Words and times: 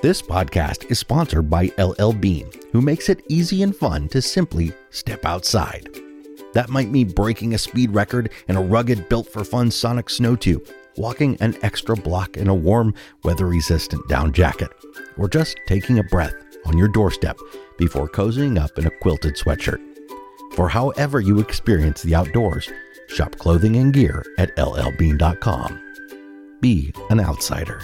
This 0.00 0.22
podcast 0.22 0.88
is 0.92 1.00
sponsored 1.00 1.50
by 1.50 1.72
LL 1.76 2.12
Bean, 2.12 2.48
who 2.70 2.80
makes 2.80 3.08
it 3.08 3.24
easy 3.28 3.64
and 3.64 3.74
fun 3.74 4.06
to 4.10 4.22
simply 4.22 4.70
step 4.90 5.24
outside. 5.24 5.88
That 6.52 6.68
might 6.68 6.90
mean 6.90 7.10
breaking 7.10 7.54
a 7.54 7.58
speed 7.58 7.90
record 7.90 8.30
in 8.46 8.54
a 8.54 8.62
rugged, 8.62 9.08
built 9.08 9.28
for 9.28 9.42
fun 9.42 9.72
Sonic 9.72 10.08
snow 10.08 10.36
tube, 10.36 10.68
walking 10.96 11.36
an 11.40 11.56
extra 11.62 11.96
block 11.96 12.36
in 12.36 12.46
a 12.46 12.54
warm, 12.54 12.94
weather 13.24 13.48
resistant 13.48 14.06
down 14.08 14.32
jacket, 14.32 14.70
or 15.16 15.28
just 15.28 15.58
taking 15.66 15.98
a 15.98 16.04
breath 16.04 16.34
on 16.64 16.78
your 16.78 16.88
doorstep 16.88 17.36
before 17.76 18.08
cozying 18.08 18.56
up 18.56 18.78
in 18.78 18.86
a 18.86 18.98
quilted 19.00 19.34
sweatshirt. 19.34 19.82
For 20.54 20.68
however 20.68 21.18
you 21.18 21.40
experience 21.40 22.02
the 22.02 22.14
outdoors, 22.14 22.70
shop 23.08 23.34
clothing 23.36 23.74
and 23.74 23.92
gear 23.92 24.24
at 24.38 24.54
llbean.com. 24.54 25.80
Be 26.60 26.92
an 27.10 27.18
outsider. 27.18 27.82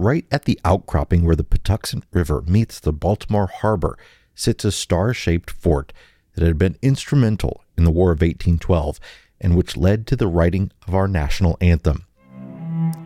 Right 0.00 0.26
at 0.30 0.44
the 0.44 0.60
outcropping 0.64 1.24
where 1.24 1.34
the 1.34 1.42
Patuxent 1.42 2.04
River 2.12 2.40
meets 2.42 2.78
the 2.78 2.92
Baltimore 2.92 3.48
Harbor 3.48 3.98
sits 4.32 4.64
a 4.64 4.70
star 4.70 5.12
shaped 5.12 5.50
fort 5.50 5.92
that 6.36 6.46
had 6.46 6.56
been 6.56 6.78
instrumental 6.80 7.64
in 7.76 7.82
the 7.82 7.90
War 7.90 8.12
of 8.12 8.20
1812 8.20 9.00
and 9.40 9.56
which 9.56 9.76
led 9.76 10.06
to 10.06 10.14
the 10.14 10.28
writing 10.28 10.70
of 10.86 10.94
our 10.94 11.08
national 11.08 11.58
anthem. 11.60 12.04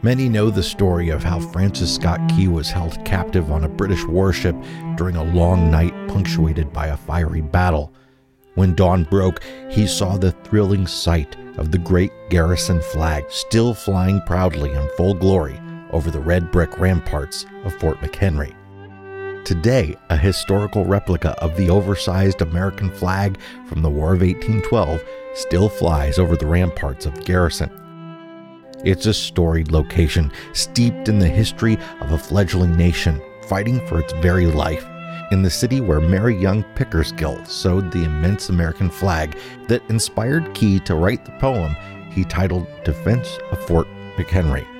Many 0.02 0.28
know 0.28 0.50
the 0.50 0.62
story 0.62 1.08
of 1.08 1.24
how 1.24 1.40
Francis 1.40 1.94
Scott 1.94 2.20
Key 2.28 2.48
was 2.48 2.70
held 2.70 3.02
captive 3.06 3.50
on 3.50 3.64
a 3.64 3.70
British 3.70 4.04
warship 4.04 4.54
during 4.96 5.16
a 5.16 5.24
long 5.24 5.70
night 5.70 5.94
punctuated 6.08 6.74
by 6.74 6.88
a 6.88 6.96
fiery 6.98 7.40
battle. 7.40 7.90
When 8.54 8.74
dawn 8.74 9.04
broke, 9.04 9.42
he 9.70 9.86
saw 9.86 10.18
the 10.18 10.32
thrilling 10.44 10.86
sight 10.86 11.38
of 11.56 11.70
the 11.70 11.78
great 11.78 12.12
garrison 12.28 12.82
flag 12.82 13.24
still 13.30 13.72
flying 13.72 14.20
proudly 14.26 14.70
in 14.70 14.90
full 14.98 15.14
glory 15.14 15.58
over 15.92 16.10
the 16.10 16.20
red 16.20 16.50
brick 16.50 16.78
ramparts 16.78 17.46
of 17.64 17.74
Fort 17.74 17.98
McHenry. 18.00 18.54
Today, 19.44 19.96
a 20.08 20.16
historical 20.16 20.84
replica 20.84 21.30
of 21.42 21.56
the 21.56 21.68
oversized 21.68 22.42
American 22.42 22.90
flag 22.90 23.38
from 23.66 23.82
the 23.82 23.90
War 23.90 24.14
of 24.14 24.20
1812 24.20 25.02
still 25.34 25.68
flies 25.68 26.18
over 26.18 26.36
the 26.36 26.46
ramparts 26.46 27.06
of 27.06 27.24
Garrison. 27.24 27.70
It's 28.84 29.06
a 29.06 29.14
storied 29.14 29.72
location 29.72 30.32
steeped 30.52 31.08
in 31.08 31.18
the 31.18 31.28
history 31.28 31.76
of 32.00 32.12
a 32.12 32.18
fledgling 32.18 32.76
nation 32.76 33.20
fighting 33.48 33.84
for 33.86 34.00
its 34.00 34.12
very 34.14 34.46
life, 34.46 34.86
in 35.32 35.42
the 35.42 35.50
city 35.50 35.80
where 35.80 36.00
Mary 36.00 36.36
Young 36.36 36.62
Pickersgill 36.74 37.46
sewed 37.46 37.90
the 37.90 38.04
immense 38.04 38.48
American 38.48 38.90
flag 38.90 39.36
that 39.68 39.82
inspired 39.90 40.54
Key 40.54 40.78
to 40.80 40.94
write 40.94 41.24
the 41.24 41.32
poem 41.32 41.76
he 42.10 42.24
titled 42.24 42.66
Defense 42.84 43.38
of 43.50 43.66
Fort 43.66 43.88
McHenry 44.16 44.71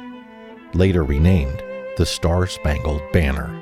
later 0.75 1.05
renamed 1.05 1.63
the 1.97 2.07
Star 2.07 2.47
Spangled 2.47 3.03
Banner. 3.13 3.59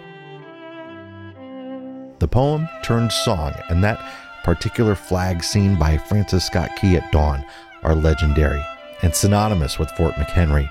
The 2.19 2.29
poem 2.29 2.69
turned 2.83 3.13
song, 3.13 3.53
and 3.69 3.83
that 3.83 4.01
particular 4.45 4.95
flag 4.95 5.43
seen 5.43 5.79
by 5.79 5.99
Francis 5.99 6.47
Scott 6.47 6.71
Key 6.81 6.97
at 6.97 7.13
dawn 7.13 7.45
are 7.83 7.95
legendary 7.95 8.65
and 9.03 9.15
synonymous 9.15 9.79
with 9.79 9.91
Fort 9.93 10.15
McHenry. 10.15 10.71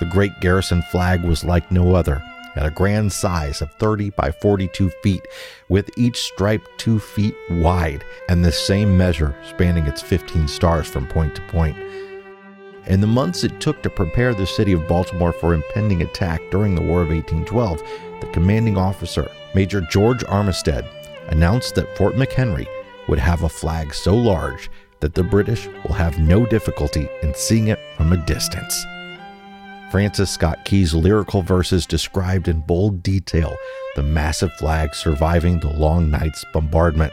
The 0.00 0.06
great 0.06 0.40
garrison 0.40 0.82
flag 0.82 1.24
was 1.24 1.44
like 1.44 1.70
no 1.70 1.94
other, 1.94 2.22
at 2.56 2.66
a 2.66 2.70
grand 2.70 3.12
size 3.12 3.60
of 3.62 3.72
30 3.72 4.10
by 4.10 4.30
42 4.30 4.90
feet, 5.02 5.26
with 5.68 5.90
each 5.96 6.16
stripe 6.16 6.66
two 6.76 6.98
feet 6.98 7.34
wide 7.50 8.04
and 8.28 8.44
the 8.44 8.52
same 8.52 8.96
measure 8.96 9.36
spanning 9.48 9.86
its 9.86 10.02
15 10.02 10.48
stars 10.48 10.86
from 10.86 11.06
point 11.06 11.34
to 11.34 11.42
point. 11.42 11.76
In 12.86 13.00
the 13.00 13.06
months 13.06 13.44
it 13.44 13.60
took 13.60 13.82
to 13.82 13.90
prepare 13.90 14.34
the 14.34 14.46
city 14.46 14.72
of 14.72 14.86
Baltimore 14.86 15.32
for 15.32 15.54
impending 15.54 16.02
attack 16.02 16.42
during 16.50 16.74
the 16.74 16.82
War 16.82 17.00
of 17.00 17.08
1812, 17.08 17.82
the 18.20 18.26
commanding 18.26 18.76
officer, 18.76 19.30
Major 19.54 19.80
George 19.80 20.22
Armistead, 20.24 20.86
announced 21.28 21.74
that 21.74 21.96
Fort 21.96 22.14
McHenry 22.14 22.66
would 23.08 23.18
have 23.18 23.42
a 23.42 23.48
flag 23.48 23.94
so 23.94 24.14
large 24.14 24.70
that 25.00 25.14
the 25.14 25.22
British 25.22 25.66
will 25.86 25.94
have 25.94 26.18
no 26.18 26.44
difficulty 26.44 27.08
in 27.22 27.34
seeing 27.34 27.68
it 27.68 27.78
from 27.96 28.12
a 28.12 28.26
distance. 28.26 28.84
Francis 29.90 30.30
Scott 30.30 30.64
Key's 30.64 30.92
lyrical 30.92 31.40
verses 31.40 31.86
described 31.86 32.48
in 32.48 32.60
bold 32.60 33.02
detail 33.02 33.56
the 33.96 34.02
massive 34.02 34.52
flag 34.54 34.94
surviving 34.94 35.60
the 35.60 35.72
long 35.72 36.10
night's 36.10 36.44
bombardment. 36.52 37.12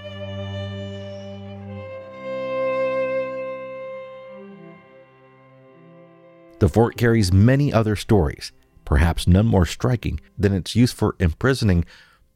The 6.62 6.70
fort 6.70 6.96
carries 6.96 7.34
many 7.34 7.74
other 7.74 7.96
stories, 7.96 8.52
perhaps 8.86 9.26
none 9.26 9.48
more 9.48 9.66
striking 9.66 10.20
than 10.38 10.54
its 10.54 10.76
use 10.76 10.92
for 10.92 11.16
imprisoning 11.20 11.86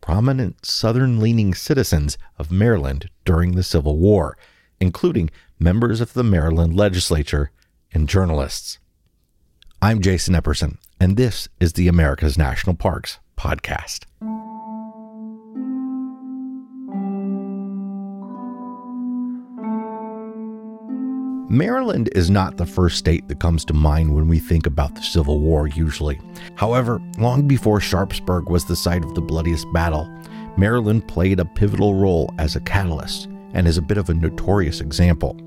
prominent 0.02 0.66
southern 0.66 1.19
leaning 1.19 1.53
citizens 1.53 2.18
of 2.40 2.52
Maryland 2.52 3.12
during 3.24 3.52
the 3.52 3.62
Civil 3.62 4.00
War, 4.00 4.35
including 4.80 5.30
members 5.59 6.02
of 6.02 6.14
the 6.14 6.24
Maryland 6.24 6.75
legislature 6.75 7.52
and 7.94 8.09
journalists. 8.09 8.80
I'm 9.80 10.02
Jason 10.02 10.34
Epperson, 10.34 10.80
and 11.00 11.18
this 11.18 11.47
is 11.59 11.74
the 11.74 11.88
America's 11.88 12.35
National 12.35 12.75
Parks 12.75 13.19
podcast. 13.38 14.06
Maryland 21.50 22.09
is 22.16 22.31
not 22.31 22.57
the 22.57 22.66
first 22.66 22.97
state 22.97 23.28
that 23.28 23.39
comes 23.39 23.63
to 23.66 23.73
mind 23.73 24.11
when 24.11 24.28
we 24.28 24.39
think 24.39 24.66
about 24.66 24.95
the 24.95 25.01
Civil 25.03 25.39
War, 25.39 25.67
usually. 25.67 26.19
However, 26.56 27.00
long 27.19 27.47
before 27.47 27.79
Sharpsburg 27.79 28.50
was 28.50 28.66
the 28.66 28.75
site 28.75 29.03
of 29.03 29.13
the 29.13 29.22
bloodiest 29.22 29.72
battle, 29.72 30.09
Maryland 30.57 31.07
played 31.07 31.39
a 31.39 31.45
pivotal 31.45 31.94
role 31.94 32.34
as 32.39 32.55
a 32.55 32.61
catalyst 32.61 33.28
and 33.53 33.67
is 33.67 33.78
a 33.78 33.84
bit 33.84 34.00
of 34.00 34.09
a 34.09 34.13
notorious 34.16 34.81
example. 34.81 35.38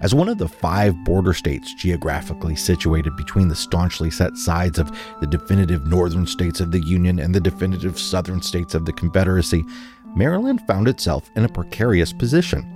As 0.00 0.14
one 0.14 0.30
of 0.30 0.38
the 0.38 0.48
five 0.48 0.96
border 1.04 1.34
states 1.34 1.74
geographically 1.74 2.56
situated 2.56 3.14
between 3.14 3.48
the 3.48 3.54
staunchly 3.54 4.10
set 4.10 4.34
sides 4.38 4.78
of 4.78 4.90
the 5.20 5.26
definitive 5.26 5.86
northern 5.86 6.26
states 6.26 6.60
of 6.60 6.72
the 6.72 6.80
Union 6.80 7.18
and 7.18 7.34
the 7.34 7.40
definitive 7.40 7.98
southern 7.98 8.40
states 8.40 8.74
of 8.74 8.86
the 8.86 8.92
Confederacy, 8.94 9.62
Maryland 10.16 10.62
found 10.66 10.88
itself 10.88 11.30
in 11.36 11.44
a 11.44 11.48
precarious 11.48 12.14
position 12.14 12.66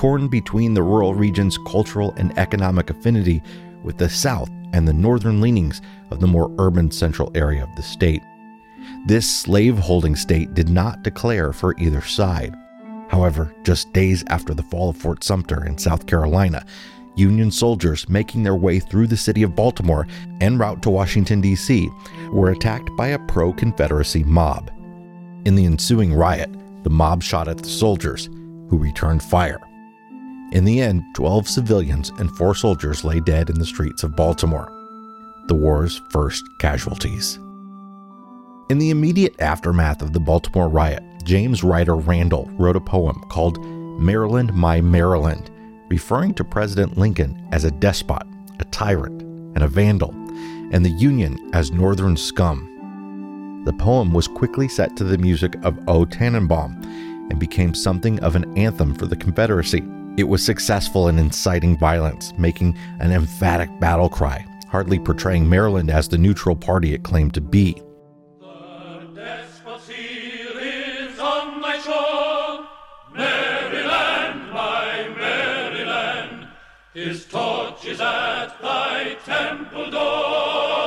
torn 0.00 0.28
between 0.28 0.72
the 0.72 0.82
rural 0.82 1.12
region's 1.14 1.58
cultural 1.58 2.14
and 2.16 2.36
economic 2.38 2.88
affinity 2.88 3.42
with 3.82 3.98
the 3.98 4.08
south 4.08 4.48
and 4.72 4.88
the 4.88 4.92
northern 4.94 5.42
leanings 5.42 5.82
of 6.10 6.20
the 6.20 6.26
more 6.26 6.50
urban 6.58 6.90
central 6.90 7.30
area 7.34 7.62
of 7.62 7.76
the 7.76 7.82
state. 7.82 8.22
This 9.04 9.30
slave-holding 9.30 10.16
state 10.16 10.54
did 10.54 10.70
not 10.70 11.02
declare 11.02 11.52
for 11.52 11.78
either 11.78 12.00
side. 12.00 12.56
However, 13.10 13.54
just 13.62 13.92
days 13.92 14.24
after 14.28 14.54
the 14.54 14.62
fall 14.62 14.88
of 14.88 14.96
Fort 14.96 15.22
Sumter 15.22 15.66
in 15.66 15.76
South 15.76 16.06
Carolina, 16.06 16.64
Union 17.14 17.50
soldiers 17.50 18.08
making 18.08 18.42
their 18.42 18.56
way 18.56 18.80
through 18.80 19.06
the 19.06 19.18
city 19.18 19.42
of 19.42 19.54
Baltimore 19.54 20.06
en 20.40 20.56
route 20.56 20.80
to 20.80 20.88
Washington, 20.88 21.42
D.C., 21.42 21.90
were 22.32 22.52
attacked 22.52 22.88
by 22.96 23.08
a 23.08 23.18
pro 23.26 23.52
Confederacy 23.52 24.24
mob. 24.24 24.70
In 25.44 25.56
the 25.56 25.66
ensuing 25.66 26.14
riot, 26.14 26.50
the 26.84 26.90
mob 26.90 27.22
shot 27.22 27.48
at 27.48 27.58
the 27.58 27.68
soldiers, 27.68 28.30
who 28.70 28.78
returned 28.78 29.22
fire. 29.22 29.60
In 30.52 30.64
the 30.64 30.80
end, 30.80 31.04
12 31.14 31.48
civilians 31.48 32.10
and 32.18 32.36
four 32.36 32.56
soldiers 32.56 33.04
lay 33.04 33.20
dead 33.20 33.50
in 33.50 33.58
the 33.58 33.66
streets 33.66 34.02
of 34.02 34.16
Baltimore, 34.16 34.68
the 35.46 35.54
war's 35.54 36.02
first 36.10 36.44
casualties. 36.58 37.38
In 38.68 38.78
the 38.78 38.90
immediate 38.90 39.40
aftermath 39.40 40.02
of 40.02 40.12
the 40.12 40.20
Baltimore 40.20 40.68
riot, 40.68 41.04
James 41.24 41.62
Ryder 41.62 41.96
Randall 41.96 42.48
wrote 42.54 42.76
a 42.76 42.80
poem 42.80 43.20
called 43.28 43.64
Maryland, 44.00 44.52
My 44.52 44.80
Maryland, 44.80 45.50
referring 45.88 46.34
to 46.34 46.44
President 46.44 46.98
Lincoln 46.98 47.46
as 47.52 47.64
a 47.64 47.70
despot, 47.70 48.26
a 48.58 48.64
tyrant, 48.66 49.22
and 49.54 49.62
a 49.62 49.68
vandal, 49.68 50.10
and 50.72 50.84
the 50.84 50.90
Union 50.90 51.50
as 51.52 51.70
Northern 51.70 52.16
scum. 52.16 53.62
The 53.66 53.72
poem 53.72 54.12
was 54.12 54.26
quickly 54.26 54.66
set 54.68 54.96
to 54.96 55.04
the 55.04 55.18
music 55.18 55.54
of 55.62 55.78
O. 55.88 56.04
Tannenbaum 56.04 56.80
and 57.30 57.38
became 57.38 57.74
something 57.74 58.18
of 58.20 58.34
an 58.34 58.56
anthem 58.58 58.94
for 58.94 59.06
the 59.06 59.16
Confederacy. 59.16 59.82
It 60.16 60.28
was 60.28 60.44
successful 60.44 61.08
in 61.08 61.18
inciting 61.18 61.78
violence, 61.78 62.32
making 62.36 62.76
an 62.98 63.12
emphatic 63.12 63.70
battle 63.80 64.08
cry, 64.08 64.44
hardly 64.68 64.98
portraying 64.98 65.48
Maryland 65.48 65.90
as 65.90 66.08
the 66.08 66.18
neutral 66.18 66.56
party 66.56 66.92
it 66.94 67.02
claimed 67.04 67.34
to 67.34 67.40
be. 67.40 67.80
Shore, 71.84 72.66
Maryland, 73.14 74.52
my 74.52 75.08
Maryland. 75.16 76.48
His 76.92 77.24
torch 77.24 77.86
is 77.86 78.00
at 78.00 78.60
thy 78.60 79.16
temple 79.24 79.90
door, 79.90 80.79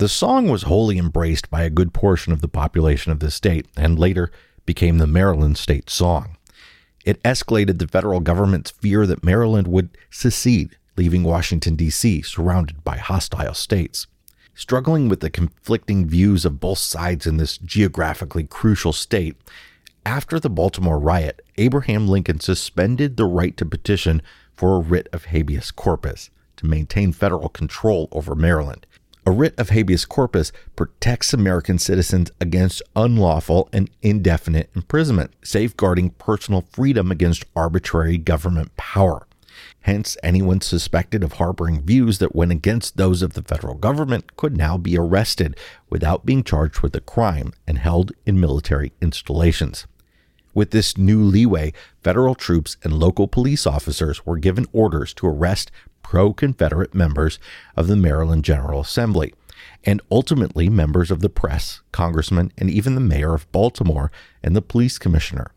The 0.00 0.08
song 0.08 0.48
was 0.48 0.62
wholly 0.62 0.96
embraced 0.96 1.50
by 1.50 1.62
a 1.62 1.68
good 1.68 1.92
portion 1.92 2.32
of 2.32 2.40
the 2.40 2.48
population 2.48 3.12
of 3.12 3.20
the 3.20 3.30
state 3.30 3.66
and 3.76 3.98
later 3.98 4.32
became 4.64 4.96
the 4.96 5.06
Maryland 5.06 5.58
state 5.58 5.90
song. 5.90 6.38
It 7.04 7.22
escalated 7.22 7.78
the 7.78 7.86
federal 7.86 8.20
government's 8.20 8.70
fear 8.70 9.06
that 9.06 9.22
Maryland 9.22 9.68
would 9.68 9.98
secede, 10.08 10.78
leaving 10.96 11.22
Washington, 11.22 11.76
D.C. 11.76 12.22
surrounded 12.22 12.82
by 12.82 12.96
hostile 12.96 13.52
states. 13.52 14.06
Struggling 14.54 15.10
with 15.10 15.20
the 15.20 15.28
conflicting 15.28 16.06
views 16.08 16.46
of 16.46 16.60
both 16.60 16.78
sides 16.78 17.26
in 17.26 17.36
this 17.36 17.58
geographically 17.58 18.44
crucial 18.44 18.94
state, 18.94 19.36
after 20.06 20.40
the 20.40 20.48
Baltimore 20.48 20.98
riot, 20.98 21.42
Abraham 21.58 22.08
Lincoln 22.08 22.40
suspended 22.40 23.18
the 23.18 23.26
right 23.26 23.54
to 23.58 23.66
petition 23.66 24.22
for 24.54 24.76
a 24.76 24.80
writ 24.80 25.10
of 25.12 25.26
habeas 25.26 25.70
corpus 25.70 26.30
to 26.56 26.64
maintain 26.64 27.12
federal 27.12 27.50
control 27.50 28.08
over 28.12 28.34
Maryland. 28.34 28.86
A 29.26 29.30
writ 29.30 29.54
of 29.58 29.68
habeas 29.68 30.06
corpus 30.06 30.50
protects 30.76 31.34
American 31.34 31.78
citizens 31.78 32.30
against 32.40 32.82
unlawful 32.96 33.68
and 33.72 33.90
indefinite 34.00 34.70
imprisonment, 34.74 35.34
safeguarding 35.44 36.10
personal 36.10 36.64
freedom 36.72 37.10
against 37.10 37.44
arbitrary 37.54 38.16
government 38.16 38.74
power. 38.76 39.26
Hence, 39.82 40.16
anyone 40.22 40.60
suspected 40.62 41.22
of 41.22 41.34
harboring 41.34 41.82
views 41.82 42.18
that 42.18 42.34
went 42.34 42.52
against 42.52 42.96
those 42.96 43.20
of 43.20 43.34
the 43.34 43.42
federal 43.42 43.74
government 43.74 44.36
could 44.36 44.56
now 44.56 44.78
be 44.78 44.96
arrested 44.96 45.56
without 45.90 46.24
being 46.24 46.42
charged 46.42 46.80
with 46.80 46.96
a 46.96 47.00
crime 47.00 47.52
and 47.66 47.78
held 47.78 48.12
in 48.24 48.40
military 48.40 48.92
installations. 49.02 49.86
With 50.52 50.72
this 50.72 50.98
new 50.98 51.22
leeway, 51.22 51.72
federal 52.02 52.34
troops 52.34 52.76
and 52.82 52.92
local 52.92 53.28
police 53.28 53.66
officers 53.66 54.26
were 54.26 54.38
given 54.38 54.66
orders 54.72 55.14
to 55.14 55.26
arrest 55.26 55.70
pro 56.02 56.32
Confederate 56.32 56.94
members 56.94 57.38
of 57.76 57.86
the 57.86 57.96
Maryland 57.96 58.44
General 58.44 58.80
Assembly, 58.80 59.32
and 59.84 60.02
ultimately 60.10 60.68
members 60.68 61.10
of 61.10 61.20
the 61.20 61.28
press, 61.28 61.82
congressmen, 61.92 62.52
and 62.58 62.68
even 62.68 62.94
the 62.94 63.00
mayor 63.00 63.34
of 63.34 63.50
Baltimore 63.52 64.10
and 64.42 64.56
the 64.56 64.62
police 64.62 64.98
commissioner. 64.98 65.52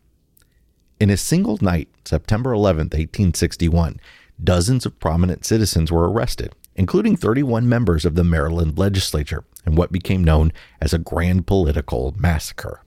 In 1.00 1.10
a 1.10 1.16
single 1.16 1.58
night, 1.60 1.88
September 2.04 2.52
11, 2.52 2.84
1861, 2.86 3.98
dozens 4.42 4.86
of 4.86 4.98
prominent 5.00 5.44
citizens 5.44 5.90
were 5.90 6.08
arrested, 6.08 6.54
including 6.76 7.16
31 7.16 7.68
members 7.68 8.04
of 8.04 8.14
the 8.14 8.24
Maryland 8.24 8.78
legislature, 8.78 9.44
in 9.66 9.74
what 9.74 9.92
became 9.92 10.22
known 10.22 10.52
as 10.80 10.94
a 10.94 10.98
grand 10.98 11.46
political 11.46 12.14
massacre. 12.16 12.83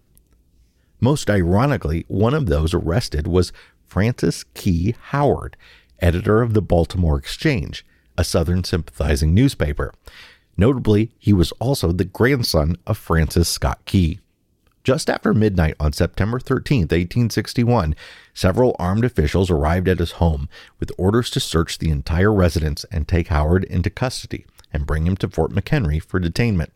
Most 1.00 1.30
ironically, 1.30 2.06
one 2.08 2.34
of 2.34 2.48
those 2.48 2.74
arrested 2.74 3.28
was 3.28 3.54
Francis 3.86 4.44
Key 4.56 4.96
Howard, 5.10 5.56
editor 6.00 6.42
of 6.42 6.54
the 6.54 6.62
Baltimore 6.62 7.18
Exchange, 7.18 7.86
a 8.18 8.24
Southern 8.24 8.64
sympathizing 8.64 9.34
newspaper. 9.34 9.94
Notably, 10.58 11.12
he 11.20 11.34
was 11.34 11.52
also 11.54 11.92
the 11.92 12.04
grandson 12.04 12.78
of 12.88 12.98
Francis 12.98 13.48
Scott 13.48 13.80
Key. 13.86 14.20
Just 14.84 15.10
after 15.10 15.34
midnight 15.34 15.76
on 15.80 15.94
September 15.94 16.40
13, 16.40 16.84
1861, 16.84 17.94
several 18.34 18.76
armed 18.80 19.06
officials 19.06 19.52
arrived 19.52 19.88
at 19.88 20.00
his 20.00 20.14
home 20.14 20.50
with 20.80 20.92
orders 20.98 21.30
to 21.32 21.40
search 21.40 21.78
the 21.78 21.92
entire 21.92 22.34
residence 22.34 22.86
and 22.86 23.08
take 23.08 23.28
Howard 23.28 23.66
into 23.66 23.90
custody 23.90 24.46
and 24.74 24.88
bring 24.88 25.06
him 25.06 25.18
to 25.18 25.30
Fort 25.30 25.52
McHenry 25.52 26.02
for 26.02 26.20
detainment. 26.20 26.70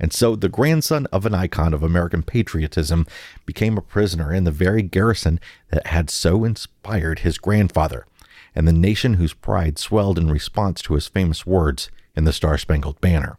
And 0.00 0.12
so 0.12 0.34
the 0.34 0.48
grandson 0.48 1.06
of 1.12 1.24
an 1.24 1.34
icon 1.34 1.72
of 1.72 1.82
American 1.82 2.22
patriotism 2.22 3.06
became 3.46 3.78
a 3.78 3.82
prisoner 3.82 4.32
in 4.32 4.44
the 4.44 4.50
very 4.50 4.82
garrison 4.82 5.38
that 5.70 5.86
had 5.86 6.10
so 6.10 6.44
inspired 6.44 7.20
his 7.20 7.38
grandfather, 7.38 8.06
and 8.54 8.66
the 8.66 8.72
nation 8.72 9.14
whose 9.14 9.32
pride 9.32 9.78
swelled 9.78 10.18
in 10.18 10.30
response 10.30 10.82
to 10.82 10.94
his 10.94 11.06
famous 11.06 11.46
words 11.46 11.90
in 12.16 12.24
the 12.24 12.32
Star 12.32 12.58
Spangled 12.58 13.00
Banner. 13.00 13.38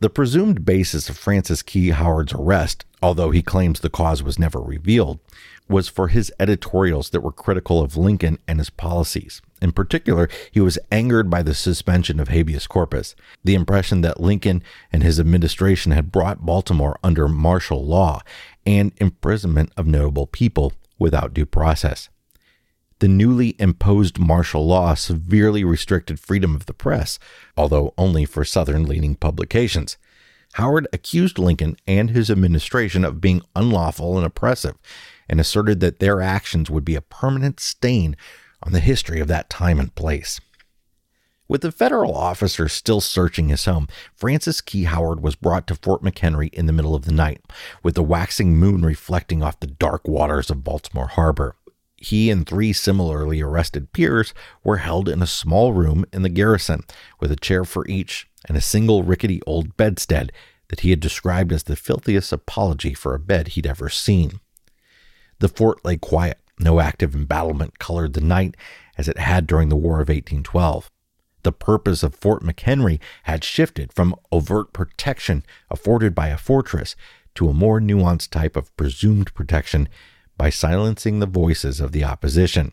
The 0.00 0.10
presumed 0.10 0.64
basis 0.64 1.08
of 1.08 1.16
Francis 1.16 1.62
Key 1.62 1.90
Howard's 1.90 2.32
arrest, 2.32 2.84
although 3.00 3.30
he 3.30 3.42
claims 3.42 3.80
the 3.80 3.88
cause 3.88 4.22
was 4.22 4.38
never 4.38 4.60
revealed, 4.60 5.20
was 5.68 5.88
for 5.88 6.08
his 6.08 6.32
editorials 6.38 7.10
that 7.10 7.20
were 7.22 7.32
critical 7.32 7.80
of 7.80 7.96
Lincoln 7.96 8.38
and 8.46 8.58
his 8.58 8.70
policies. 8.70 9.40
In 9.62 9.72
particular, 9.72 10.28
he 10.50 10.60
was 10.60 10.78
angered 10.90 11.30
by 11.30 11.42
the 11.42 11.54
suspension 11.54 12.20
of 12.20 12.28
habeas 12.28 12.66
corpus, 12.66 13.14
the 13.44 13.54
impression 13.54 14.00
that 14.02 14.20
Lincoln 14.20 14.62
and 14.92 15.02
his 15.02 15.18
administration 15.18 15.92
had 15.92 16.12
brought 16.12 16.44
Baltimore 16.44 16.98
under 17.02 17.28
martial 17.28 17.86
law, 17.86 18.20
and 18.66 18.92
imprisonment 18.98 19.72
of 19.76 19.86
notable 19.86 20.26
people 20.26 20.72
without 20.98 21.32
due 21.32 21.46
process. 21.46 22.08
The 23.00 23.08
newly 23.08 23.56
imposed 23.58 24.18
martial 24.18 24.66
law 24.66 24.94
severely 24.94 25.64
restricted 25.64 26.20
freedom 26.20 26.54
of 26.54 26.66
the 26.66 26.74
press, 26.74 27.18
although 27.56 27.92
only 27.98 28.24
for 28.24 28.44
Southern 28.44 28.84
leaning 28.84 29.16
publications. 29.16 29.96
Howard 30.54 30.86
accused 30.92 31.38
Lincoln 31.38 31.76
and 31.86 32.10
his 32.10 32.30
administration 32.30 33.04
of 33.04 33.20
being 33.20 33.42
unlawful 33.56 34.16
and 34.16 34.24
oppressive, 34.24 34.76
and 35.28 35.40
asserted 35.40 35.80
that 35.80 35.98
their 35.98 36.20
actions 36.20 36.70
would 36.70 36.84
be 36.84 36.94
a 36.94 37.00
permanent 37.00 37.58
stain 37.58 38.16
on 38.62 38.72
the 38.72 38.80
history 38.80 39.18
of 39.18 39.28
that 39.28 39.50
time 39.50 39.80
and 39.80 39.94
place. 39.96 40.40
With 41.46 41.60
the 41.60 41.72
federal 41.72 42.16
officers 42.16 42.72
still 42.72 43.00
searching 43.00 43.48
his 43.48 43.66
home, 43.66 43.88
Francis 44.14 44.60
Key 44.60 44.84
Howard 44.84 45.20
was 45.20 45.34
brought 45.34 45.66
to 45.66 45.74
Fort 45.74 46.02
McHenry 46.02 46.52
in 46.54 46.66
the 46.66 46.72
middle 46.72 46.94
of 46.94 47.04
the 47.04 47.12
night, 47.12 47.42
with 47.82 47.96
the 47.96 48.02
waxing 48.02 48.56
moon 48.56 48.82
reflecting 48.82 49.42
off 49.42 49.60
the 49.60 49.66
dark 49.66 50.08
waters 50.08 50.48
of 50.50 50.64
Baltimore 50.64 51.08
Harbor. 51.08 51.56
He 52.04 52.30
and 52.30 52.46
three 52.46 52.74
similarly 52.74 53.40
arrested 53.40 53.94
peers 53.94 54.34
were 54.62 54.76
held 54.76 55.08
in 55.08 55.22
a 55.22 55.26
small 55.26 55.72
room 55.72 56.04
in 56.12 56.20
the 56.20 56.28
garrison, 56.28 56.82
with 57.18 57.32
a 57.32 57.36
chair 57.36 57.64
for 57.64 57.88
each 57.88 58.28
and 58.46 58.58
a 58.58 58.60
single 58.60 59.02
rickety 59.02 59.40
old 59.46 59.78
bedstead 59.78 60.30
that 60.68 60.80
he 60.80 60.90
had 60.90 61.00
described 61.00 61.50
as 61.50 61.62
the 61.62 61.76
filthiest 61.76 62.30
apology 62.30 62.92
for 62.92 63.14
a 63.14 63.18
bed 63.18 63.48
he'd 63.48 63.66
ever 63.66 63.88
seen. 63.88 64.40
The 65.38 65.48
fort 65.48 65.82
lay 65.82 65.96
quiet. 65.96 66.38
No 66.58 66.78
active 66.78 67.14
embattlement 67.14 67.78
colored 67.78 68.12
the 68.12 68.20
night 68.20 68.54
as 68.98 69.08
it 69.08 69.18
had 69.18 69.46
during 69.46 69.70
the 69.70 69.76
War 69.76 69.94
of 69.94 70.08
1812. 70.10 70.90
The 71.42 71.52
purpose 71.52 72.02
of 72.02 72.14
Fort 72.14 72.42
McHenry 72.42 73.00
had 73.22 73.44
shifted 73.44 73.94
from 73.94 74.14
overt 74.30 74.74
protection 74.74 75.42
afforded 75.70 76.14
by 76.14 76.28
a 76.28 76.36
fortress 76.36 76.96
to 77.36 77.48
a 77.48 77.54
more 77.54 77.80
nuanced 77.80 78.28
type 78.28 78.56
of 78.56 78.76
presumed 78.76 79.32
protection 79.32 79.88
by 80.36 80.50
silencing 80.50 81.20
the 81.20 81.26
voices 81.26 81.80
of 81.80 81.92
the 81.92 82.04
opposition. 82.04 82.72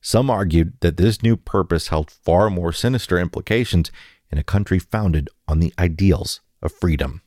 Some 0.00 0.30
argued 0.30 0.74
that 0.80 0.96
this 0.96 1.22
new 1.22 1.36
purpose 1.36 1.88
held 1.88 2.10
far 2.10 2.50
more 2.50 2.72
sinister 2.72 3.18
implications 3.18 3.90
in 4.30 4.38
a 4.38 4.44
country 4.44 4.78
founded 4.78 5.28
on 5.48 5.60
the 5.60 5.72
ideals 5.78 6.40
of 6.62 6.72
freedom. 6.72 7.22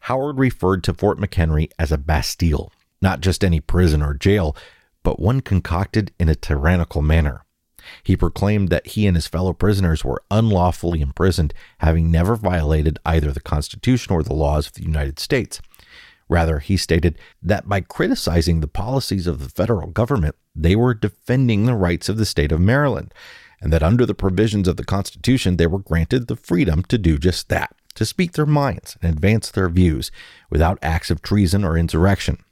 Howard 0.00 0.38
referred 0.38 0.84
to 0.84 0.94
Fort 0.94 1.18
McHenry 1.18 1.70
as 1.78 1.90
a 1.90 1.98
Bastille, 1.98 2.72
not 3.00 3.20
just 3.20 3.44
any 3.44 3.60
prison 3.60 4.02
or 4.02 4.14
jail, 4.14 4.56
but 5.02 5.20
one 5.20 5.40
concocted 5.40 6.12
in 6.18 6.28
a 6.28 6.34
tyrannical 6.34 7.02
manner. 7.02 7.42
He 8.02 8.16
proclaimed 8.16 8.68
that 8.68 8.88
he 8.88 9.06
and 9.06 9.16
his 9.16 9.26
fellow 9.26 9.52
prisoners 9.52 10.04
were 10.04 10.22
unlawfully 10.30 11.00
imprisoned, 11.00 11.54
having 11.78 12.10
never 12.10 12.36
violated 12.36 12.98
either 13.06 13.30
the 13.30 13.40
Constitution 13.40 14.12
or 14.12 14.22
the 14.22 14.34
laws 14.34 14.66
of 14.66 14.74
the 14.74 14.82
United 14.82 15.18
States. 15.18 15.60
Rather, 16.28 16.58
he 16.58 16.76
stated 16.76 17.18
that 17.42 17.68
by 17.68 17.80
criticizing 17.80 18.60
the 18.60 18.66
policies 18.66 19.26
of 19.26 19.38
the 19.38 19.48
federal 19.48 19.88
government, 19.88 20.34
they 20.54 20.74
were 20.74 20.94
defending 20.94 21.66
the 21.66 21.74
rights 21.74 22.08
of 22.08 22.16
the 22.16 22.26
state 22.26 22.52
of 22.52 22.60
Maryland, 22.60 23.14
and 23.60 23.72
that 23.72 23.82
under 23.82 24.04
the 24.04 24.14
provisions 24.14 24.66
of 24.66 24.76
the 24.76 24.84
Constitution, 24.84 25.56
they 25.56 25.66
were 25.66 25.78
granted 25.78 26.26
the 26.26 26.36
freedom 26.36 26.82
to 26.84 26.98
do 26.98 27.18
just 27.18 27.48
that, 27.48 27.74
to 27.94 28.04
speak 28.04 28.32
their 28.32 28.46
minds 28.46 28.96
and 29.00 29.12
advance 29.12 29.50
their 29.50 29.68
views 29.68 30.10
without 30.50 30.78
acts 30.82 31.10
of 31.10 31.22
treason 31.22 31.64
or 31.64 31.78
insurrection. 31.78 32.42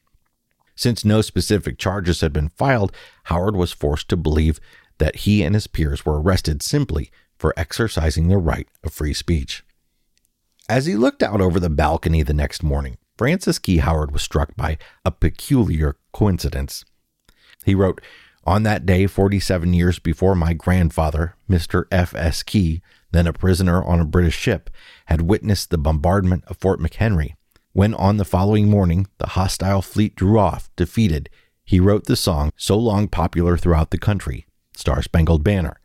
Since 0.76 1.04
no 1.04 1.20
specific 1.20 1.78
charges 1.78 2.20
had 2.20 2.32
been 2.32 2.48
filed, 2.48 2.92
Howard 3.24 3.56
was 3.56 3.72
forced 3.72 4.08
to 4.08 4.16
believe 4.16 4.60
that 4.98 5.16
he 5.16 5.42
and 5.42 5.54
his 5.54 5.66
peers 5.66 6.04
were 6.04 6.20
arrested 6.20 6.62
simply 6.62 7.10
for 7.36 7.54
exercising 7.56 8.28
their 8.28 8.38
right 8.38 8.68
of 8.82 8.92
free 8.92 9.14
speech. 9.14 9.64
As 10.68 10.86
he 10.86 10.96
looked 10.96 11.22
out 11.22 11.40
over 11.40 11.60
the 11.60 11.70
balcony 11.70 12.22
the 12.22 12.32
next 12.32 12.62
morning, 12.62 12.96
Francis 13.16 13.58
Key 13.58 13.78
Howard 13.78 14.12
was 14.12 14.22
struck 14.22 14.56
by 14.56 14.78
a 15.04 15.10
peculiar 15.10 15.96
coincidence. 16.12 16.84
He 17.64 17.74
wrote, 17.74 18.00
On 18.44 18.62
that 18.64 18.84
day, 18.84 19.06
47 19.06 19.72
years 19.72 19.98
before 19.98 20.34
my 20.34 20.52
grandfather, 20.52 21.36
Mr. 21.48 21.84
F. 21.90 22.14
S. 22.14 22.42
Key, 22.42 22.82
then 23.12 23.26
a 23.26 23.32
prisoner 23.32 23.82
on 23.82 24.00
a 24.00 24.04
British 24.04 24.36
ship, 24.36 24.70
had 25.06 25.22
witnessed 25.22 25.70
the 25.70 25.78
bombardment 25.78 26.44
of 26.46 26.56
Fort 26.56 26.80
McHenry 26.80 27.34
when 27.74 27.92
on 27.94 28.18
the 28.18 28.24
following 28.24 28.70
morning 28.70 29.08
the 29.18 29.30
hostile 29.30 29.82
fleet 29.82 30.14
drew 30.14 30.38
off, 30.38 30.70
defeated, 30.76 31.28
he 31.64 31.80
wrote 31.80 32.04
the 32.04 32.14
song 32.14 32.52
so 32.56 32.78
long 32.78 33.08
popular 33.08 33.56
throughout 33.56 33.90
the 33.90 33.98
country, 33.98 34.46
Star 34.76 35.02
Spangled 35.02 35.42
Banner. 35.42 35.80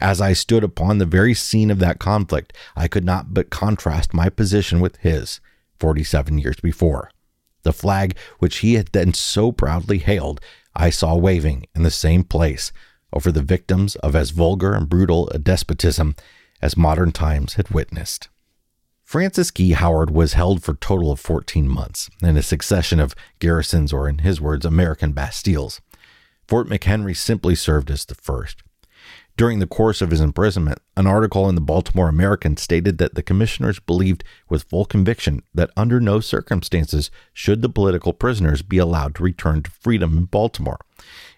As 0.00 0.20
I 0.20 0.32
stood 0.32 0.62
upon 0.62 0.98
the 0.98 1.06
very 1.06 1.34
scene 1.34 1.72
of 1.72 1.80
that 1.80 1.98
conflict, 1.98 2.52
I 2.76 2.86
could 2.86 3.04
not 3.04 3.34
but 3.34 3.50
contrast 3.50 4.14
my 4.14 4.28
position 4.28 4.78
with 4.78 4.96
his, 4.98 5.40
47 5.80 6.38
years 6.38 6.56
before. 6.60 7.10
The 7.62 7.72
flag 7.72 8.16
which 8.38 8.58
he 8.58 8.74
had 8.74 8.88
then 8.92 9.14
so 9.14 9.52
proudly 9.52 9.98
hailed, 9.98 10.40
I 10.74 10.90
saw 10.90 11.16
waving 11.16 11.66
in 11.74 11.82
the 11.82 11.90
same 11.90 12.24
place 12.24 12.72
over 13.12 13.32
the 13.32 13.42
victims 13.42 13.96
of 13.96 14.14
as 14.14 14.30
vulgar 14.30 14.74
and 14.74 14.88
brutal 14.88 15.28
a 15.30 15.38
despotism 15.38 16.14
as 16.60 16.76
modern 16.76 17.12
times 17.12 17.54
had 17.54 17.70
witnessed. 17.70 18.28
Francis 19.04 19.50
Key 19.50 19.72
Howard 19.72 20.10
was 20.10 20.34
held 20.34 20.62
for 20.62 20.72
a 20.72 20.76
total 20.76 21.10
of 21.10 21.18
14 21.18 21.66
months 21.66 22.10
in 22.22 22.36
a 22.36 22.42
succession 22.42 23.00
of 23.00 23.14
garrisons, 23.38 23.90
or 23.90 24.06
in 24.06 24.18
his 24.18 24.38
words, 24.38 24.66
American 24.66 25.14
bastilles. 25.14 25.80
Fort 26.46 26.68
McHenry 26.68 27.16
simply 27.16 27.54
served 27.54 27.90
as 27.90 28.04
the 28.04 28.14
first. 28.14 28.62
During 29.38 29.60
the 29.60 29.68
course 29.68 30.02
of 30.02 30.10
his 30.10 30.20
imprisonment, 30.20 30.80
an 30.96 31.06
article 31.06 31.48
in 31.48 31.54
the 31.54 31.60
Baltimore 31.60 32.08
American 32.08 32.56
stated 32.56 32.98
that 32.98 33.14
the 33.14 33.22
commissioners 33.22 33.78
believed 33.78 34.24
with 34.48 34.64
full 34.64 34.84
conviction 34.84 35.44
that 35.54 35.70
under 35.76 36.00
no 36.00 36.18
circumstances 36.18 37.08
should 37.32 37.62
the 37.62 37.68
political 37.68 38.12
prisoners 38.12 38.62
be 38.62 38.78
allowed 38.78 39.14
to 39.14 39.22
return 39.22 39.62
to 39.62 39.70
freedom 39.70 40.18
in 40.18 40.24
Baltimore. 40.24 40.80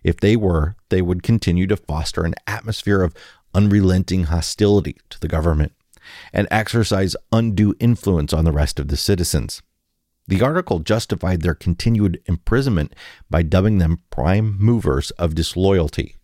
If 0.02 0.18
they 0.18 0.34
were, 0.34 0.76
they 0.88 1.02
would 1.02 1.22
continue 1.22 1.66
to 1.66 1.76
foster 1.76 2.24
an 2.24 2.36
atmosphere 2.46 3.02
of 3.02 3.14
unrelenting 3.52 4.24
hostility 4.24 4.96
to 5.10 5.20
the 5.20 5.28
government 5.28 5.72
and 6.32 6.48
exercise 6.50 7.16
undue 7.32 7.74
influence 7.80 8.32
on 8.32 8.46
the 8.46 8.50
rest 8.52 8.80
of 8.80 8.88
the 8.88 8.96
citizens. 8.96 9.60
The 10.26 10.40
article 10.40 10.78
justified 10.78 11.42
their 11.42 11.54
continued 11.54 12.22
imprisonment 12.24 12.94
by 13.28 13.42
dubbing 13.42 13.76
them 13.76 13.98
prime 14.08 14.56
movers 14.58 15.10
of 15.18 15.34
disloyalty. 15.34 16.16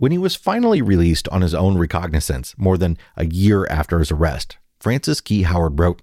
When 0.00 0.12
he 0.12 0.18
was 0.18 0.34
finally 0.34 0.80
released 0.80 1.28
on 1.28 1.42
his 1.42 1.52
own 1.52 1.76
recognizance, 1.76 2.54
more 2.56 2.78
than 2.78 2.96
a 3.18 3.26
year 3.26 3.66
after 3.66 3.98
his 3.98 4.10
arrest, 4.10 4.56
Francis 4.78 5.20
Key 5.20 5.42
Howard 5.42 5.78
wrote, 5.78 6.00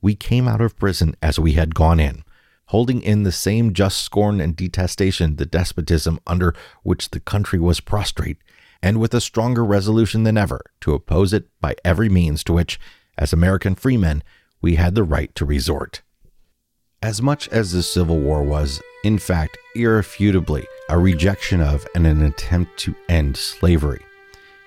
We 0.00 0.14
came 0.14 0.46
out 0.46 0.60
of 0.60 0.78
prison 0.78 1.16
as 1.20 1.40
we 1.40 1.54
had 1.54 1.74
gone 1.74 1.98
in, 1.98 2.22
holding 2.66 3.02
in 3.02 3.24
the 3.24 3.32
same 3.32 3.72
just 3.72 3.98
scorn 3.98 4.40
and 4.40 4.54
detestation 4.54 5.34
the 5.34 5.44
despotism 5.44 6.20
under 6.24 6.54
which 6.84 7.10
the 7.10 7.18
country 7.18 7.58
was 7.58 7.80
prostrate, 7.80 8.38
and 8.80 9.00
with 9.00 9.12
a 9.12 9.20
stronger 9.20 9.64
resolution 9.64 10.22
than 10.22 10.38
ever 10.38 10.60
to 10.82 10.94
oppose 10.94 11.32
it 11.32 11.48
by 11.60 11.74
every 11.84 12.08
means 12.08 12.44
to 12.44 12.52
which, 12.52 12.78
as 13.18 13.32
American 13.32 13.74
freemen, 13.74 14.22
we 14.60 14.76
had 14.76 14.94
the 14.94 15.02
right 15.02 15.34
to 15.34 15.44
resort. 15.44 16.02
As 17.02 17.20
much 17.20 17.48
as 17.48 17.72
the 17.72 17.82
Civil 17.82 18.20
War 18.20 18.44
was, 18.44 18.80
in 19.04 19.18
fact, 19.18 19.58
irrefutably 19.74 20.66
a 20.88 20.98
rejection 20.98 21.60
of 21.60 21.86
and 21.94 22.06
an 22.06 22.22
attempt 22.22 22.78
to 22.78 22.94
end 23.08 23.36
slavery, 23.36 24.04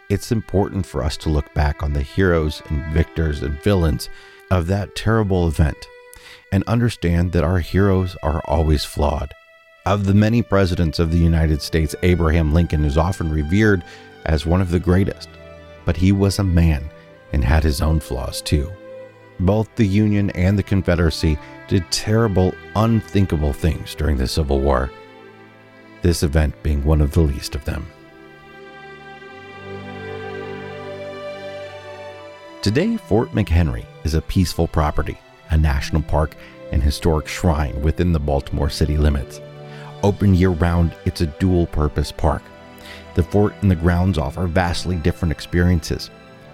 it's 0.10 0.32
important 0.32 0.86
for 0.86 1.04
us 1.04 1.18
to 1.18 1.30
look 1.30 1.52
back 1.54 1.82
on 1.82 1.94
the 1.94 2.02
heroes 2.02 2.62
and 2.70 2.86
victors 2.94 3.42
and 3.42 3.62
villains 3.64 4.10
of 4.52 4.68
that 4.68 4.96
terrible 4.96 5.48
event 5.48 5.88
and 6.52 6.64
understand 6.68 7.32
that 7.32 7.44
our 7.44 7.60
heroes 7.60 8.16
are 8.22 8.42
always 8.46 8.86
flawed. 8.86 9.34
Of 9.86 10.06
the 10.06 10.14
many 10.14 10.42
presidents 10.42 11.00
of 11.00 11.12
the 11.12 11.18
United 11.18 11.62
States, 11.62 11.96
Abraham 12.04 12.54
Lincoln 12.54 12.86
is 12.86 12.98
often 12.98 13.32
revered 13.32 13.84
as 14.26 14.46
one 14.46 14.62
of 14.62 14.72
the 14.72 14.80
greatest, 14.80 15.30
but 15.86 15.98
he 15.98 16.12
was 16.12 16.40
a 16.40 16.44
man 16.44 16.90
and 17.34 17.44
had 17.44 17.64
his 17.64 17.82
own 17.82 18.00
flaws 18.00 18.42
too. 18.42 18.72
Both 19.40 19.76
the 19.76 19.88
Union 19.88 20.30
and 20.32 20.58
the 20.58 20.64
Confederacy 20.64 21.38
did 21.68 21.90
terrible, 21.92 22.54
unthinkable 22.76 23.54
things 23.54 23.96
during 23.96 24.18
the 24.18 24.28
Civil 24.28 24.62
War, 24.62 24.92
this 26.02 26.24
event 26.24 26.62
being 26.64 26.84
one 26.84 27.02
of 27.02 27.12
the 27.12 27.22
least 27.22 27.56
of 27.56 27.66
them. 27.66 27.88
Today, 32.62 32.98
Fort 32.98 33.32
McHenry 33.32 33.86
is 34.04 34.14
a 34.16 34.22
peaceful 34.22 34.68
property, 34.68 35.18
a 35.52 35.58
national 35.58 36.02
park, 36.02 36.36
and 36.72 36.82
historic 36.82 37.28
shrine 37.28 37.80
within 37.82 38.12
the 38.12 38.20
Baltimore 38.20 38.70
city 38.70 38.98
limits. 38.98 39.40
Open 40.04 40.34
year 40.34 40.50
round, 40.50 40.96
it's 41.06 41.22
a 41.22 41.28
dual 41.28 41.68
purpose 41.68 42.12
park 42.12 42.42
the 43.16 43.24
fort 43.24 43.54
and 43.62 43.72
the 43.72 43.76
grounds 43.76 44.18
offer 44.18 44.46
vastly 44.46 44.98
different 44.98 45.32
experiences. 45.32 46.12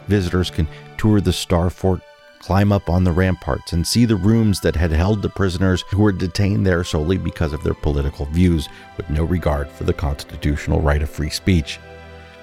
Visitors 0.07 0.49
can 0.49 0.67
tour 0.97 1.19
the 1.19 1.33
Star 1.33 1.69
Fort, 1.69 2.01
climb 2.41 2.71
up 2.71 2.89
on 2.89 3.03
the 3.03 3.11
ramparts, 3.11 3.73
and 3.73 3.85
see 3.85 4.03
the 4.03 4.15
rooms 4.15 4.59
that 4.61 4.75
had 4.75 4.91
held 4.91 5.21
the 5.21 5.29
prisoners 5.29 5.83
who 5.89 6.01
were 6.01 6.11
detained 6.11 6.65
there 6.65 6.83
solely 6.83 7.17
because 7.17 7.53
of 7.53 7.63
their 7.63 7.73
political 7.73 8.25
views, 8.25 8.67
with 8.97 9.09
no 9.09 9.23
regard 9.23 9.69
for 9.69 9.83
the 9.83 9.93
constitutional 9.93 10.81
right 10.81 11.01
of 11.01 11.09
free 11.09 11.29
speech. 11.29 11.79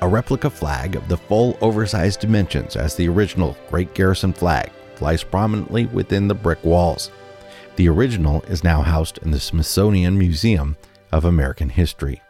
A 0.01 0.09
replica 0.09 0.49
flag 0.49 0.95
of 0.95 1.09
the 1.09 1.17
full 1.17 1.59
oversized 1.61 2.21
dimensions 2.21 2.77
as 2.77 2.95
the 2.95 3.09
original 3.09 3.57
Great 3.69 3.93
Garrison 3.95 4.33
flag 4.33 4.71
flies 4.95 5.25
prominently 5.25 5.87
within 5.87 6.29
the 6.29 6.35
brick 6.35 6.63
walls. 6.65 7.11
The 7.77 7.89
original 7.89 8.43
is 8.43 8.63
now 8.63 8.83
housed 8.83 9.19
in 9.19 9.33
the 9.33 9.41
Smithsonian 9.41 10.17
Museum 10.17 10.77
of 11.11 11.25
American 11.25 11.69
History. 11.69 12.23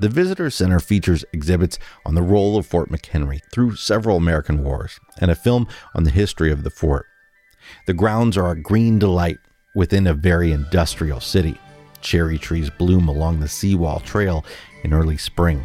The 0.00 0.08
Visitor 0.08 0.48
Center 0.50 0.78
features 0.78 1.24
exhibits 1.32 1.76
on 2.06 2.14
the 2.14 2.22
role 2.22 2.56
of 2.56 2.66
Fort 2.66 2.88
McHenry 2.88 3.40
through 3.52 3.74
several 3.74 4.16
American 4.16 4.62
wars 4.62 5.00
and 5.20 5.28
a 5.28 5.34
film 5.34 5.66
on 5.92 6.04
the 6.04 6.10
history 6.10 6.52
of 6.52 6.62
the 6.62 6.70
fort. 6.70 7.06
The 7.86 7.94
grounds 7.94 8.36
are 8.36 8.52
a 8.52 8.60
green 8.60 9.00
delight 9.00 9.38
within 9.74 10.06
a 10.06 10.14
very 10.14 10.52
industrial 10.52 11.20
city. 11.20 11.58
Cherry 12.00 12.38
trees 12.38 12.70
bloom 12.70 13.08
along 13.08 13.40
the 13.40 13.48
seawall 13.48 13.98
trail 13.98 14.44
in 14.84 14.94
early 14.94 15.16
spring. 15.16 15.64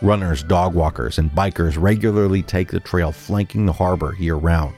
Runners, 0.00 0.42
dog 0.42 0.74
walkers, 0.74 1.18
and 1.18 1.30
bikers 1.30 1.76
regularly 1.78 2.42
take 2.42 2.70
the 2.70 2.80
trail 2.80 3.12
flanking 3.12 3.66
the 3.66 3.72
harbor 3.74 4.16
year 4.18 4.36
round. 4.36 4.74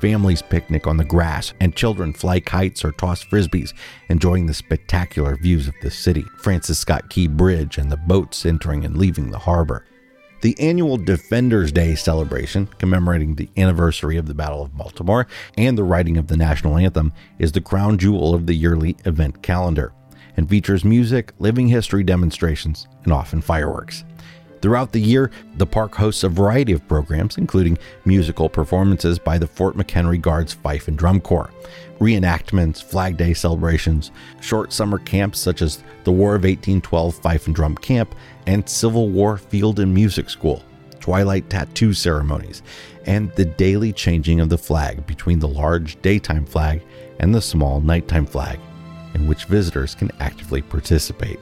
Families 0.00 0.42
picnic 0.42 0.86
on 0.86 0.96
the 0.96 1.04
grass, 1.04 1.52
and 1.60 1.74
children 1.74 2.12
fly 2.12 2.40
kites 2.40 2.84
or 2.84 2.92
toss 2.92 3.24
frisbees, 3.24 3.74
enjoying 4.08 4.46
the 4.46 4.54
spectacular 4.54 5.36
views 5.36 5.68
of 5.68 5.74
the 5.82 5.90
city, 5.90 6.24
Francis 6.38 6.78
Scott 6.78 7.10
Key 7.10 7.28
Bridge, 7.28 7.78
and 7.78 7.90
the 7.90 7.96
boats 7.96 8.46
entering 8.46 8.84
and 8.84 8.96
leaving 8.96 9.30
the 9.30 9.38
harbor. 9.38 9.84
The 10.40 10.56
annual 10.60 10.96
Defenders 10.96 11.72
Day 11.72 11.96
celebration, 11.96 12.68
commemorating 12.78 13.34
the 13.34 13.48
anniversary 13.56 14.16
of 14.16 14.26
the 14.26 14.34
Battle 14.34 14.62
of 14.62 14.76
Baltimore 14.76 15.26
and 15.56 15.76
the 15.76 15.82
writing 15.82 16.16
of 16.16 16.28
the 16.28 16.36
national 16.36 16.78
anthem, 16.78 17.12
is 17.40 17.50
the 17.50 17.60
crown 17.60 17.98
jewel 17.98 18.34
of 18.34 18.46
the 18.46 18.54
yearly 18.54 18.96
event 19.04 19.42
calendar 19.42 19.92
and 20.36 20.48
features 20.48 20.84
music, 20.84 21.32
living 21.40 21.66
history 21.66 22.04
demonstrations, 22.04 22.86
and 23.02 23.12
often 23.12 23.40
fireworks. 23.40 24.04
Throughout 24.60 24.92
the 24.92 25.00
year, 25.00 25.30
the 25.56 25.66
park 25.66 25.94
hosts 25.94 26.24
a 26.24 26.28
variety 26.28 26.72
of 26.72 26.86
programs, 26.88 27.38
including 27.38 27.78
musical 28.04 28.48
performances 28.48 29.18
by 29.18 29.38
the 29.38 29.46
Fort 29.46 29.76
McHenry 29.76 30.20
Guards 30.20 30.52
Fife 30.52 30.88
and 30.88 30.98
Drum 30.98 31.20
Corps, 31.20 31.50
reenactments, 32.00 32.82
Flag 32.82 33.16
Day 33.16 33.34
celebrations, 33.34 34.10
short 34.40 34.72
summer 34.72 34.98
camps 34.98 35.38
such 35.38 35.62
as 35.62 35.82
the 36.04 36.12
War 36.12 36.30
of 36.34 36.42
1812 36.42 37.14
Fife 37.16 37.46
and 37.46 37.54
Drum 37.54 37.76
Camp, 37.76 38.14
and 38.46 38.68
Civil 38.68 39.10
War 39.10 39.36
Field 39.36 39.78
and 39.78 39.94
Music 39.94 40.28
School, 40.28 40.64
twilight 40.98 41.48
tattoo 41.48 41.92
ceremonies, 41.92 42.62
and 43.04 43.32
the 43.32 43.44
daily 43.44 43.92
changing 43.92 44.40
of 44.40 44.48
the 44.48 44.58
flag 44.58 45.06
between 45.06 45.38
the 45.38 45.48
large 45.48 46.00
daytime 46.02 46.44
flag 46.44 46.82
and 47.20 47.32
the 47.32 47.40
small 47.40 47.80
nighttime 47.80 48.26
flag, 48.26 48.58
in 49.14 49.28
which 49.28 49.44
visitors 49.44 49.94
can 49.94 50.10
actively 50.20 50.62
participate. 50.62 51.38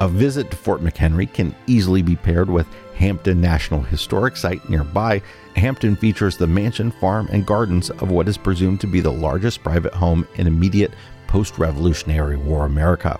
A 0.00 0.08
visit 0.08 0.50
to 0.50 0.56
Fort 0.56 0.82
McHenry 0.82 1.32
can 1.32 1.54
easily 1.66 2.02
be 2.02 2.16
paired 2.16 2.50
with 2.50 2.66
Hampton 2.96 3.40
National 3.40 3.80
Historic 3.80 4.36
Site 4.36 4.68
nearby. 4.68 5.22
Hampton 5.54 5.96
features 5.96 6.36
the 6.36 6.46
mansion, 6.46 6.90
farm, 6.90 7.28
and 7.32 7.46
gardens 7.46 7.88
of 7.88 8.10
what 8.10 8.28
is 8.28 8.36
presumed 8.36 8.78
to 8.82 8.86
be 8.86 9.00
the 9.00 9.10
largest 9.10 9.62
private 9.62 9.94
home 9.94 10.28
in 10.34 10.46
immediate 10.46 10.92
post 11.26 11.58
Revolutionary 11.58 12.36
War 12.36 12.66
America, 12.66 13.18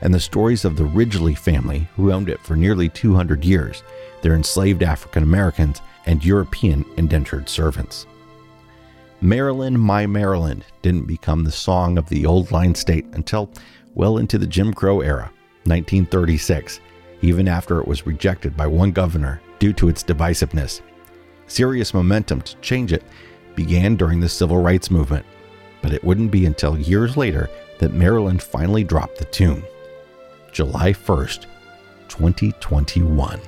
and 0.00 0.14
the 0.14 0.20
stories 0.20 0.64
of 0.64 0.76
the 0.76 0.86
Ridgely 0.86 1.34
family 1.34 1.88
who 1.94 2.10
owned 2.10 2.30
it 2.30 2.40
for 2.40 2.56
nearly 2.56 2.88
200 2.88 3.44
years, 3.44 3.82
their 4.22 4.34
enslaved 4.34 4.82
African 4.82 5.22
Americans, 5.22 5.82
and 6.06 6.24
European 6.24 6.86
indentured 6.96 7.50
servants. 7.50 8.06
Maryland, 9.20 9.78
My 9.78 10.06
Maryland 10.06 10.64
didn't 10.80 11.06
become 11.06 11.44
the 11.44 11.52
song 11.52 11.98
of 11.98 12.08
the 12.08 12.24
old 12.24 12.50
line 12.50 12.74
state 12.74 13.04
until 13.12 13.50
well 13.94 14.16
into 14.16 14.38
the 14.38 14.46
Jim 14.46 14.72
Crow 14.72 15.00
era. 15.02 15.30
1936, 15.66 16.80
even 17.22 17.48
after 17.48 17.80
it 17.80 17.88
was 17.88 18.06
rejected 18.06 18.56
by 18.56 18.66
one 18.66 18.92
governor 18.92 19.40
due 19.58 19.72
to 19.72 19.88
its 19.88 20.02
divisiveness. 20.02 20.80
Serious 21.46 21.94
momentum 21.94 22.40
to 22.42 22.56
change 22.56 22.92
it 22.92 23.04
began 23.54 23.96
during 23.96 24.20
the 24.20 24.28
civil 24.28 24.58
rights 24.58 24.90
movement, 24.90 25.24
but 25.82 25.92
it 25.92 26.04
wouldn't 26.04 26.30
be 26.30 26.46
until 26.46 26.78
years 26.78 27.16
later 27.16 27.48
that 27.78 27.92
Maryland 27.92 28.42
finally 28.42 28.84
dropped 28.84 29.18
the 29.18 29.24
tune. 29.26 29.62
July 30.52 30.92
1st, 30.92 31.46
2021. 32.08 33.40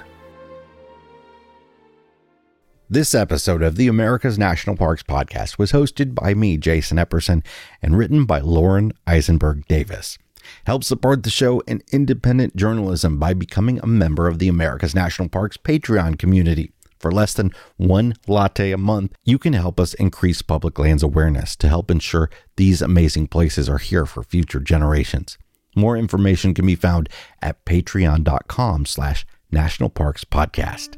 This 2.88 3.16
episode 3.16 3.62
of 3.62 3.76
the 3.76 3.88
America's 3.88 4.38
National 4.38 4.76
Parks 4.76 5.02
podcast 5.02 5.58
was 5.58 5.73
hosted 5.73 6.14
by 6.14 6.35
me, 6.35 6.56
Jason 6.56 6.99
Epperson, 6.99 7.44
and 7.82 7.99
written 7.99 8.26
by 8.26 8.38
Lauren 8.38 8.92
Eisenberg 9.06 9.66
Davis. 9.66 10.18
Help 10.66 10.84
support 10.84 11.22
the 11.22 11.30
show 11.30 11.62
and 11.66 11.82
independent 11.92 12.56
journalism 12.56 13.18
by 13.18 13.34
becoming 13.34 13.78
a 13.80 13.86
member 13.86 14.28
of 14.28 14.38
the 14.38 14.48
America's 14.48 14.94
National 14.94 15.28
Parks 15.28 15.56
Patreon 15.56 16.18
community. 16.18 16.72
For 16.98 17.12
less 17.12 17.34
than 17.34 17.52
one 17.76 18.14
latte 18.26 18.72
a 18.72 18.78
month, 18.78 19.14
you 19.24 19.38
can 19.38 19.52
help 19.52 19.78
us 19.78 19.94
increase 19.94 20.42
public 20.42 20.78
lands 20.78 21.02
awareness 21.02 21.54
to 21.56 21.68
help 21.68 21.90
ensure 21.90 22.30
these 22.56 22.82
amazing 22.82 23.28
places 23.28 23.68
are 23.68 23.78
here 23.78 24.06
for 24.06 24.22
future 24.22 24.60
generations. 24.60 25.38
More 25.74 25.96
information 25.96 26.54
can 26.54 26.66
be 26.66 26.74
found 26.74 27.08
at 27.42 27.64
patreon.com 27.66 28.86
slash 28.86 29.26
national 29.52 29.90
parks 29.90 30.24
podcast. 30.24 30.96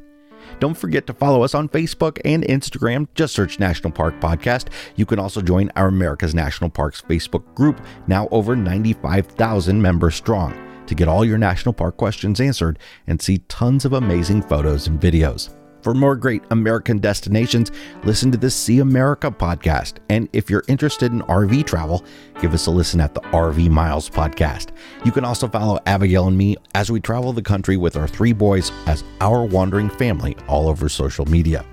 Don't 0.60 0.76
forget 0.76 1.06
to 1.06 1.12
follow 1.12 1.42
us 1.42 1.54
on 1.54 1.68
Facebook 1.68 2.18
and 2.24 2.44
Instagram. 2.44 3.08
Just 3.14 3.34
search 3.34 3.58
National 3.58 3.92
Park 3.92 4.18
Podcast. 4.20 4.68
You 4.96 5.06
can 5.06 5.18
also 5.18 5.40
join 5.40 5.70
our 5.76 5.88
America's 5.88 6.34
National 6.34 6.70
Parks 6.70 7.02
Facebook 7.02 7.54
group, 7.54 7.80
now 8.06 8.28
over 8.30 8.56
95,000 8.56 9.80
members 9.80 10.14
strong, 10.14 10.54
to 10.86 10.94
get 10.94 11.08
all 11.08 11.24
your 11.24 11.38
national 11.38 11.72
park 11.72 11.96
questions 11.96 12.40
answered 12.40 12.78
and 13.06 13.20
see 13.20 13.38
tons 13.48 13.84
of 13.84 13.92
amazing 13.92 14.42
photos 14.42 14.86
and 14.86 15.00
videos. 15.00 15.57
For 15.82 15.94
more 15.94 16.16
great 16.16 16.42
American 16.50 16.98
destinations, 16.98 17.70
listen 18.04 18.32
to 18.32 18.38
the 18.38 18.50
See 18.50 18.80
America 18.80 19.30
podcast. 19.30 19.94
And 20.08 20.28
if 20.32 20.50
you're 20.50 20.64
interested 20.68 21.12
in 21.12 21.22
RV 21.22 21.66
travel, 21.66 22.04
give 22.40 22.52
us 22.52 22.66
a 22.66 22.70
listen 22.70 23.00
at 23.00 23.14
the 23.14 23.20
RV 23.20 23.70
Miles 23.70 24.10
podcast. 24.10 24.70
You 25.04 25.12
can 25.12 25.24
also 25.24 25.48
follow 25.48 25.78
Abigail 25.86 26.26
and 26.26 26.36
me 26.36 26.56
as 26.74 26.90
we 26.90 27.00
travel 27.00 27.32
the 27.32 27.42
country 27.42 27.76
with 27.76 27.96
our 27.96 28.08
three 28.08 28.32
boys 28.32 28.72
as 28.86 29.04
our 29.20 29.44
wandering 29.44 29.90
family 29.90 30.36
all 30.48 30.68
over 30.68 30.88
social 30.88 31.26
media. 31.26 31.64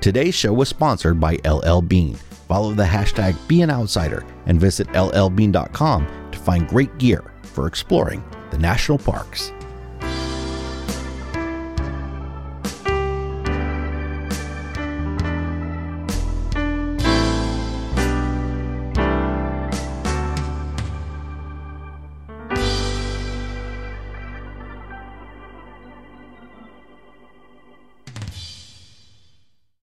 Today's 0.00 0.34
show 0.34 0.52
was 0.52 0.68
sponsored 0.68 1.20
by 1.20 1.38
LL 1.44 1.80
Bean. 1.80 2.14
Follow 2.48 2.72
the 2.72 2.84
hashtag 2.84 3.36
Be 3.48 3.62
an 3.62 3.70
Outsider 3.70 4.24
and 4.46 4.60
visit 4.60 4.86
llbean.com 4.88 6.30
to 6.30 6.38
find 6.38 6.68
great 6.68 6.96
gear 6.98 7.32
for 7.42 7.66
exploring 7.66 8.22
the 8.50 8.58
national 8.58 8.98
parks. 8.98 9.52